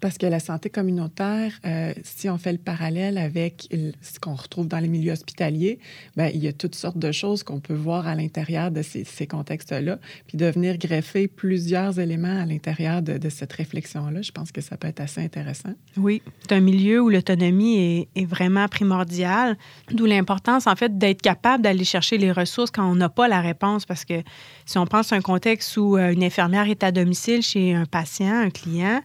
Parce 0.00 0.16
que 0.16 0.26
la 0.26 0.40
santé 0.40 0.70
communautaire, 0.70 1.52
euh, 1.66 1.92
si 2.02 2.28
on 2.30 2.38
fait 2.38 2.52
le 2.52 2.58
parallèle 2.58 3.18
avec 3.18 3.68
ce 4.00 4.18
qu'on 4.18 4.34
retrouve 4.34 4.66
dans 4.66 4.78
les 4.78 4.88
milieux 4.88 5.12
hospitaliers, 5.12 5.78
bien, 6.16 6.28
il 6.28 6.42
y 6.42 6.48
a 6.48 6.52
toutes 6.52 6.74
sortes 6.74 6.98
de 6.98 7.12
choses 7.12 7.42
qu'on 7.42 7.60
peut 7.60 7.74
voir 7.74 8.06
à 8.06 8.14
l'intérieur 8.14 8.70
de 8.70 8.82
ces, 8.82 9.26
contextes-là, 9.26 9.98
puis 10.26 10.38
de 10.38 10.46
venir 10.46 10.78
greffer 10.78 11.28
plusieurs 11.28 12.00
éléments 12.00 12.40
à 12.40 12.46
l'intérieur 12.46 13.02
de, 13.02 13.18
de 13.18 13.28
cette 13.28 13.52
réflexion-là, 13.52 14.22
je 14.22 14.32
pense 14.32 14.50
que 14.52 14.60
ça 14.60 14.76
peut 14.76 14.88
être 14.88 15.00
assez 15.00 15.20
intéressant. 15.20 15.74
Oui, 15.96 16.22
c'est 16.42 16.52
un 16.52 16.60
milieu 16.60 17.00
où 17.00 17.10
l'autonomie 17.10 17.78
est, 17.78 18.08
est, 18.16 18.24
vraiment 18.24 18.66
primordiale, 18.68 19.56
d'où 19.92 20.06
l'importance, 20.06 20.66
en 20.66 20.76
fait, 20.76 20.96
d'être 20.96 21.22
capable 21.22 21.62
d'aller 21.62 21.84
chercher 21.84 22.18
les 22.18 22.32
ressources 22.32 22.70
quand 22.70 22.90
on 22.90 22.94
n'a 22.94 23.08
pas 23.08 23.28
la 23.28 23.40
réponse, 23.40 23.84
parce 23.84 24.04
que 24.04 24.22
si 24.64 24.78
on 24.78 24.86
pense 24.86 25.12
à 25.12 25.16
un 25.16 25.20
contexte 25.20 25.76
où 25.76 25.96
euh, 25.96 26.12
une 26.12 26.24
infirmière 26.24 26.68
est 26.68 26.82
à 26.82 26.92
domicile 26.92 27.42
chez 27.42 27.74
un 27.74 27.84
patient, 27.84 28.40
un 28.40 28.50
client, 28.50 29.00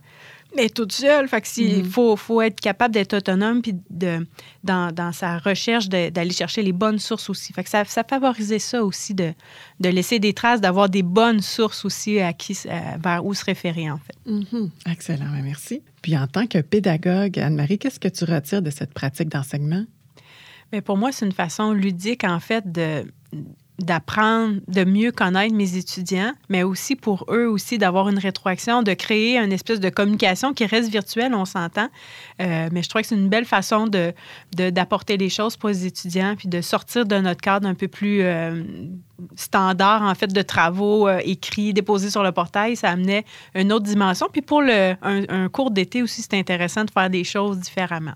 Mais 0.56 0.70
toute 0.70 0.92
seule. 0.94 1.28
Fait 1.28 1.42
que 1.42 1.48
si, 1.48 1.66
Mhm. 1.78 1.86
faut, 1.86 2.16
faut 2.16 2.42
être 2.42 2.60
capable 2.60 2.94
d'être 2.94 3.14
autonome 3.18 3.62
puis 3.62 3.76
de, 3.90 4.26
dans, 4.64 4.92
dans 4.94 5.12
sa 5.12 5.38
recherche 5.38 5.90
de- 5.90 6.10
d'aller 6.10 6.32
chercher 6.32 6.62
les 6.62 6.72
bonnes 6.72 7.00
sources 7.00 7.30
aussi. 7.30 7.52
Fait 7.52 7.64
que 7.64 7.70
ça, 7.70 7.84
ça 7.86 8.04
favorisait 8.04 8.60
ça 8.60 8.84
aussi 8.84 9.14
de, 9.14 9.34
de 9.80 9.90
laisser 9.90 10.20
des 10.20 10.34
traces, 10.34 10.62
d'avoir 10.62 10.90
des 10.90 11.04
bonnes 11.04 11.42
sources 11.42 11.84
aussi 11.84 12.20
à 12.20 12.32
qui, 12.34 12.58
à- 12.70 12.98
vers 12.98 13.26
où 13.26 13.34
se 13.34 13.44
référer 13.44 13.92
en 13.92 13.98
fait. 13.98 14.16
Mhm. 14.26 14.70
Excellent, 14.90 15.26
ben, 15.32 15.42
merci. 15.44 15.82
Puis 16.02 16.18
en 16.18 16.28
tant 16.28 16.48
que 16.48 16.60
pédagogue, 16.60 17.38
Anne-Marie, 17.40 17.78
qu'est-ce 17.78 18.00
que 18.00 18.08
tu 18.08 18.24
retires 18.24 18.62
de 18.62 18.70
cette 18.70 18.94
pratique 18.94 19.30
d'enseignement? 19.30 19.84
Mais 20.72 20.82
pour 20.82 20.98
moi, 20.98 21.12
c'est 21.12 21.26
une 21.26 21.32
façon 21.32 21.74
ludique, 21.74 22.24
en 22.24 22.40
fait, 22.40 22.72
de 22.72 23.06
d'apprendre, 23.80 24.60
de 24.68 24.84
mieux 24.86 25.12
connaître 25.12 25.54
mes 25.54 25.76
étudiants, 25.76 26.32
mais 26.50 26.64
aussi 26.64 26.96
pour 26.96 27.26
eux 27.30 27.48
aussi 27.48 27.78
d'avoir 27.78 28.08
une 28.08 28.20
rétroaction, 28.20 28.84
de 28.84 28.94
créer 28.94 29.38
une 29.38 29.52
espèce 29.52 29.80
de 29.80 29.90
communication 29.90 30.54
qui 30.54 30.66
reste 30.66 30.90
virtuelle, 30.90 31.34
on 31.34 31.46
s'entend. 31.46 31.90
Euh, 32.42 32.70
mais 32.72 32.84
je 32.84 32.90
trouve 32.90 33.02
que 33.02 33.08
c'est 33.08 33.16
une 33.16 33.30
belle 33.30 33.46
façon 33.46 33.88
de, 33.88 34.14
d'apporter 34.54 35.18
les 35.18 35.30
choses 35.30 35.58
pour 35.58 35.70
les 35.70 35.86
étudiants, 35.86 36.36
puis 36.38 36.48
de 36.48 36.62
sortir 36.62 37.06
de 37.06 37.18
notre 37.18 37.42
cadre 37.42 37.68
un 37.68 37.74
peu 37.74 37.88
plus 37.88 38.22
euh, 38.22 38.64
standard, 39.36 40.02
en 40.02 40.14
fait, 40.16 40.32
de 40.32 40.42
travaux 40.42 41.08
euh, 41.08 41.22
écrits, 41.24 41.74
déposés 41.74 42.10
sur 42.10 42.24
le 42.24 42.32
portail. 42.32 42.76
Ça 42.76 42.90
amenait 42.90 43.26
une 43.54 43.72
autre 43.72 43.86
dimension. 43.86 44.28
Puis 44.32 44.42
pour 44.42 44.62
le, 44.62 44.96
un, 45.02 45.50
cours 45.50 45.72
d'été 45.72 46.02
aussi, 46.02 46.22
c'est 46.22 46.38
intéressant 46.38 46.84
de 46.86 46.92
faire 46.92 47.10
des 47.10 47.24
choses 47.24 47.60
différemment. 47.60 48.14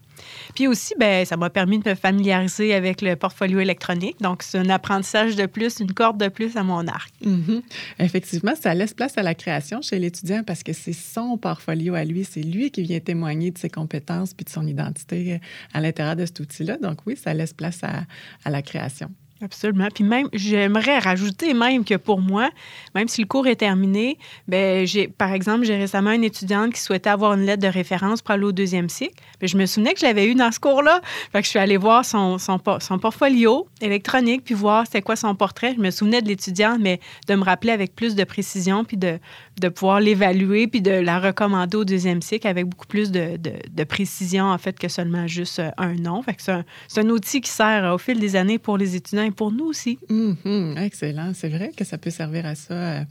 Puis 0.55 0.67
aussi, 0.67 0.93
ben, 0.99 1.25
ça 1.25 1.37
m'a 1.37 1.49
permis 1.49 1.79
de 1.79 1.89
me 1.89 1.95
familiariser 1.95 2.73
avec 2.73 3.01
le 3.01 3.15
portfolio 3.15 3.59
électronique. 3.59 4.17
Donc, 4.21 4.43
c'est 4.43 4.57
un 4.57 4.69
apprentissage 4.69 5.35
de 5.35 5.45
plus, 5.45 5.79
une 5.79 5.93
corde 5.93 6.17
de 6.17 6.27
plus 6.27 6.57
à 6.57 6.63
mon 6.63 6.87
arc. 6.87 7.11
Mhm. 7.25 7.61
Effectivement, 7.99 8.53
ça 8.59 8.73
laisse 8.73 8.93
place 8.93 9.17
à 9.17 9.23
la 9.23 9.35
création 9.35 9.81
chez 9.81 9.99
l'étudiant 9.99 10.43
parce 10.45 10.63
que 10.63 10.73
c'est 10.73 10.93
son 10.93 11.37
portfolio 11.37 11.95
à 11.95 12.03
lui, 12.03 12.25
c'est 12.25 12.41
lui 12.41 12.71
qui 12.71 12.83
vient 12.83 12.99
témoigner 12.99 13.51
de 13.51 13.57
ses 13.57 13.69
compétences 13.69 14.33
puis 14.33 14.45
de 14.45 14.49
son 14.49 14.67
identité 14.67 15.39
à 15.73 15.81
l'intérieur 15.81 16.15
de 16.15 16.25
cet 16.25 16.39
outil-là. 16.39 16.77
Donc 16.77 16.99
oui, 17.05 17.15
ça 17.15 17.33
laisse 17.33 17.53
place 17.53 17.83
à, 17.83 18.03
à 18.43 18.49
la 18.49 18.61
création. 18.61 19.09
Absolument. 19.41 19.87
Puis 19.93 20.03
même, 20.03 20.27
j'aimerais 20.33 20.99
rajouter 20.99 21.53
même 21.53 21.85
que 21.85 21.95
pour 21.95 22.19
moi, 22.19 22.49
même 22.93 23.07
si 23.07 23.21
le 23.21 23.27
cours 23.27 23.47
est 23.47 23.55
terminé, 23.55 24.17
ben 24.49 24.85
j'ai, 24.85 25.07
par 25.07 25.31
exemple, 25.31 25.63
j'ai 25.63 25.77
récemment 25.77 26.11
une 26.11 26.25
étudiante 26.25 26.73
qui 26.73 26.81
souhaitait 26.81 27.09
avoir 27.09 27.35
une 27.35 27.45
lettre 27.45 27.61
de 27.61 27.67
référence 27.69 28.21
pour 28.21 28.31
aller 28.31 28.43
au 28.43 28.51
deuxième 28.51 28.89
cycle. 28.89 29.13
Je 29.41 29.55
me 29.55 29.65
souvenais 29.65 29.93
que 29.93 30.01
je 30.01 30.05
l'avais 30.05 30.27
eu 30.27 30.35
dans 30.35 30.51
ce 30.51 30.59
cours-là. 30.59 30.99
Fait 31.31 31.39
que 31.39 31.45
je 31.45 31.51
suis 31.51 31.59
allée 31.59 31.77
voir 31.77 32.03
son, 32.03 32.37
son, 32.37 32.59
por- 32.59 32.81
son 32.81 32.99
portfolio 32.99 33.65
électronique, 33.79 34.43
puis 34.43 34.55
voir 34.55 34.85
c'était 34.85 35.01
quoi 35.01 35.15
son 35.15 35.33
portrait. 35.35 35.73
Je 35.77 35.81
me 35.81 35.89
souvenais 35.89 36.21
de 36.21 36.27
l'étudiante, 36.27 36.79
mais 36.81 36.99
de 37.29 37.35
me 37.35 37.43
rappeler 37.45 37.71
avec 37.71 37.95
plus 37.95 38.15
de 38.15 38.23
précision, 38.25 38.83
puis 38.83 38.97
de, 38.97 39.19
de 39.61 39.69
pouvoir 39.69 40.01
l'évaluer, 40.01 40.67
puis 40.67 40.81
de 40.81 40.91
la 40.91 41.17
recommander 41.19 41.77
au 41.77 41.85
deuxième 41.85 42.21
cycle 42.21 42.45
avec 42.45 42.65
beaucoup 42.65 42.87
plus 42.87 43.09
de, 43.09 43.37
de, 43.37 43.53
de 43.71 43.83
précision, 43.85 44.45
en 44.51 44.57
fait, 44.57 44.77
que 44.77 44.89
seulement 44.89 45.27
juste 45.27 45.59
euh, 45.59 45.71
un 45.77 45.93
nom. 45.93 46.21
Fait 46.23 46.33
que 46.33 46.41
c'est 46.41 46.51
un, 46.51 46.65
c'est 46.89 46.99
un 46.99 47.09
outil 47.09 47.39
qui 47.39 47.49
sert 47.51 47.85
euh, 47.85 47.95
au 47.95 47.97
fil 47.97 48.19
des 48.19 48.35
années 48.35 48.59
pour 48.59 48.77
les 48.77 48.97
étudiants 48.97 49.28
pour 49.31 49.51
nous 49.51 49.65
aussi. 49.65 49.99
Mhm. 50.09 50.75
Excellent. 50.77 51.31
C'est 51.33 51.49
vrai 51.49 51.71
que 51.75 51.83
ça 51.83 51.97
peut 51.97 52.09
servir 52.09 52.45
à 52.45 52.55
ça. 52.55 53.05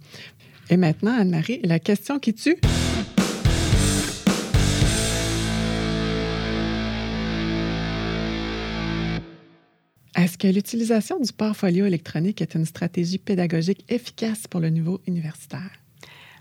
Et 0.70 0.76
maintenant, 0.76 1.18
Anne-Marie, 1.18 1.60
la 1.64 1.78
question 1.78 2.18
qui 2.18 2.34
tue. 2.34 2.56
Est-ce 10.16 10.36
que 10.36 10.48
l'utilisation 10.48 11.20
du 11.20 11.32
portfolio 11.32 11.86
électronique 11.86 12.42
est 12.42 12.54
une 12.54 12.64
stratégie 12.64 13.18
pédagogique 13.18 13.84
efficace 13.88 14.48
pour 14.48 14.60
le 14.60 14.68
niveau 14.68 15.00
universitaire? 15.06 15.70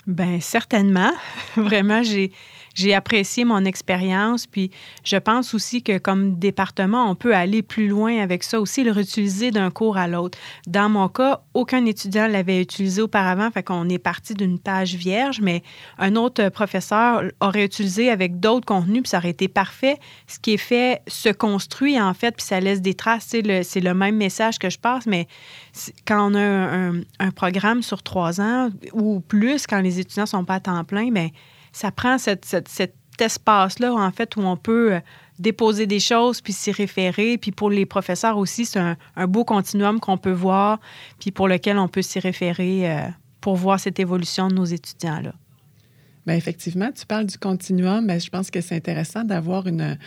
Ben 0.08 0.42
certainement. 0.42 1.12
Vraiment, 1.56 2.02
j'ai 2.02 2.32
j'ai 2.78 2.94
apprécié 2.94 3.44
mon 3.44 3.66
expérience. 3.66 4.46
Puis 4.48 4.72
je 5.04 5.18
pense 5.18 5.54
aussi 5.54 5.82
que 5.82 5.98
comme 5.98 6.38
département, 6.38 7.10
on 7.10 7.16
peut 7.16 7.36
aller 7.36 7.62
plus 7.62 7.88
loin 7.88 8.20
avec 8.20 8.44
ça 8.44 8.62
aussi, 8.62 8.84
le 8.84 8.92
réutiliser 8.92 9.52
d'un 9.52 9.72
cours 9.72 9.98
à 9.98 10.08
l'autre. 10.08 10.38
Dans 10.68 10.88
mon 10.88 11.10
cas, 11.10 11.42
aucun 11.54 11.86
étudiant 11.86 12.28
l'avait 12.28 12.62
utilisé 12.62 13.02
auparavant, 13.02 13.50
fait 13.52 13.64
qu'on 13.64 13.90
est 13.90 13.98
parti 13.98 14.36
d'une 14.36 14.60
page 14.60 14.96
vierge, 14.96 15.42
mais 15.42 15.64
un 15.98 16.16
autre 16.16 16.50
professeur 16.50 17.24
aurait 17.42 17.66
utilisé 17.66 18.10
avec 18.12 18.40
d'autres 18.40 18.66
contenus, 18.66 19.02
puis 19.04 19.10
ça 19.10 19.18
aurait 19.18 19.32
été 19.32 19.48
parfait. 19.48 19.98
Ce 20.28 20.38
qui 20.40 20.54
est 20.54 20.58
fait 20.58 21.02
se 21.08 21.30
construit 21.30 22.00
en 22.00 22.14
fait, 22.14 22.36
puis 22.36 22.46
ça 22.46 22.60
laisse 22.60 22.82
des 22.82 22.94
traces. 22.94 23.28
C'est 23.28 23.82
le 23.82 23.94
même 23.94 24.16
message 24.16 24.60
que 24.60 24.70
je 24.70 24.78
passe, 24.78 25.08
mais 25.08 25.28
quand 26.06 26.32
on 26.32 26.36
a 26.36 26.92
un, 27.20 27.32
programme 27.36 27.82
sur 27.82 28.04
trois 28.04 28.40
ans 28.40 28.70
ou 28.94 29.20
plus, 29.20 29.68
quand 29.68 29.82
les 29.82 30.00
étudiants 30.00 30.26
sont 30.26 30.46
pas 30.46 30.56
à 30.56 30.60
temps 30.60 30.84
plein, 30.84 31.12
bien, 31.12 31.30
ça 31.78 31.92
prend 31.92 32.18
cet 32.18 32.92
espace-là, 33.20 33.94
en 33.94 34.12
fait, 34.12 34.36
où 34.36 34.42
on 34.42 34.58
peut 34.58 34.94
euh, 34.94 35.00
déposer 35.38 35.86
des 35.86 36.00
choses, 36.00 36.42
puis 36.42 36.52
s'y 36.52 36.72
référer. 36.72 37.38
Puis 37.38 37.52
pour 37.52 37.70
les 37.70 37.86
professeurs 37.86 38.38
aussi, 38.40 38.66
c'est 38.66 38.80
un, 38.80 38.98
un 39.16 39.28
beau 39.28 39.46
continuum 39.46 40.00
qu'on 40.00 40.18
peut 40.18 40.32
voir, 40.32 40.80
puis 41.20 41.30
pour 41.30 41.48
lequel 41.48 41.78
on 41.78 41.88
peut 41.88 42.02
s'y 42.02 42.20
référer 42.20 42.92
euh, 42.92 43.08
pour 43.42 43.56
voir 43.58 43.80
cette 43.80 44.00
évolution 44.00 44.48
de 44.48 44.56
nos 44.56 44.66
étudiants-là. 44.66 45.34
Bien, 46.28 46.36
effectivement, 46.36 46.92
tu 46.92 47.06
parles 47.06 47.26
du 47.26 47.38
continuum, 47.38 48.04
mais 48.06 48.20
je 48.20 48.30
pense 48.30 48.52
que 48.52 48.60
c'est 48.60 48.76
intéressant 48.76 49.24
d'avoir 49.24 49.66
une, 49.66 49.98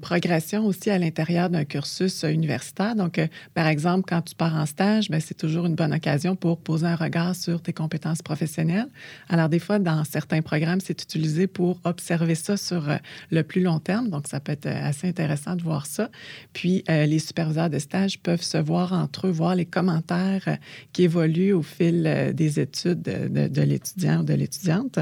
progression 0.00 0.64
aussi 0.64 0.88
à 0.88 0.98
l'intérieur 0.98 1.50
d'un 1.50 1.66
cursus 1.66 2.22
universitaire. 2.22 2.96
Donc, 2.96 3.18
euh, 3.18 3.26
par 3.52 3.66
exemple, 3.66 4.06
quand 4.08 4.22
tu 4.22 4.34
pars 4.34 4.54
en 4.54 4.64
stage, 4.64 5.10
bien, 5.10 5.20
c'est 5.20 5.36
toujours 5.36 5.66
une 5.66 5.74
bonne 5.74 5.92
occasion 5.92 6.36
pour 6.36 6.58
poser 6.58 6.86
un 6.86 6.96
regard 6.96 7.36
sur 7.36 7.60
tes 7.60 7.74
compétences 7.74 8.22
professionnelles. 8.22 8.88
Alors, 9.28 9.50
des 9.50 9.58
fois, 9.58 9.78
dans 9.78 10.04
certains 10.04 10.40
programmes, 10.40 10.80
c'est 10.80 11.02
utilisé 11.02 11.46
pour 11.46 11.78
observer 11.84 12.34
ça 12.34 12.56
sur 12.56 12.88
euh, 12.88 12.96
le 13.30 13.42
plus 13.42 13.60
long 13.60 13.78
terme. 13.78 14.08
Donc, 14.08 14.26
ça 14.26 14.40
peut 14.40 14.52
être 14.52 14.64
euh, 14.64 14.88
assez 14.88 15.06
intéressant 15.06 15.54
de 15.54 15.62
voir 15.62 15.84
ça. 15.84 16.10
Puis, 16.54 16.82
les 16.88 17.18
superviseurs 17.18 17.68
de 17.68 17.78
stage 17.78 18.18
peuvent 18.20 18.40
se 18.42 18.56
voir 18.56 18.94
entre 18.94 19.26
eux, 19.26 19.30
voir 19.30 19.54
les 19.54 19.66
commentaires 19.66 20.56
qui 20.94 21.02
évoluent 21.02 21.52
au 21.52 21.62
fil 21.62 22.32
des 22.34 22.58
études 22.58 23.02
de, 23.02 23.28
de- 23.28 23.48
de 23.48 23.62
l'étudiant 23.62 24.20
ou 24.20 24.24
de 24.24 24.32
l'étudiante. 24.32 24.98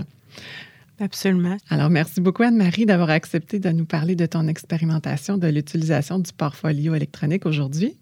Absolument. 0.99 1.59
Alors, 1.69 1.91
merci 1.91 2.21
beaucoup, 2.21 2.43
Anne-Marie, 2.43 2.87
d'avoir 2.87 3.11
accepté 3.11 3.59
de 3.59 3.69
nous 3.71 3.85
parler 3.85 4.17
de 4.17 4.25
ton 4.25 4.49
expérimentation 4.49 5.37
de 5.37 5.49
l'utilisation 5.49 6.19
du 6.19 6.33
portfolio 6.33 6.95
électronique 6.95 7.45
aujourd'hui. 7.45 7.97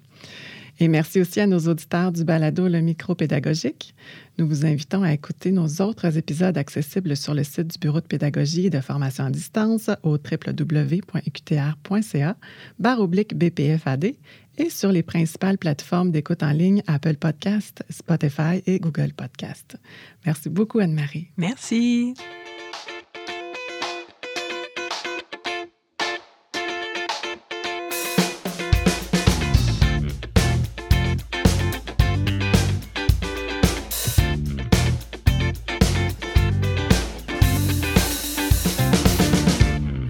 Et 0.80 0.88
merci 0.88 1.20
aussi 1.20 1.38
à 1.40 1.46
nos 1.46 1.60
auditeurs 1.60 2.10
du 2.10 2.24
balado 2.24 2.66
Le 2.66 2.80
Micro 2.80 3.14
Pédagogique. 3.14 3.94
Nous 4.38 4.48
vous 4.48 4.66
invitons 4.66 5.04
à 5.04 5.12
écouter 5.12 5.52
nos 5.52 5.68
autres 5.80 6.18
épisodes 6.18 6.58
accessibles 6.58 7.16
sur 7.16 7.32
le 7.32 7.44
site 7.44 7.68
du 7.68 7.78
Bureau 7.78 8.00
de 8.00 8.06
pédagogie 8.06 8.66
et 8.66 8.70
de 8.70 8.80
formation 8.80 9.24
à 9.24 9.30
distance 9.30 9.88
au 10.02 10.14
www.uqtr.ca, 10.14 11.06
barre 12.80 13.00
oblique 13.00 13.36
BPFAD, 13.36 14.14
et 14.58 14.70
sur 14.70 14.92
les 14.92 15.02
principales 15.02 15.58
plateformes 15.58 16.10
d'écoute 16.10 16.42
en 16.42 16.52
ligne 16.52 16.82
Apple 16.86 17.16
Podcast, 17.16 17.84
Spotify 17.90 18.62
et 18.66 18.78
Google 18.78 19.12
Podcast. 19.12 19.76
Merci 20.26 20.48
beaucoup, 20.48 20.78
Anne-Marie. 20.78 21.28
Merci. 21.36 22.14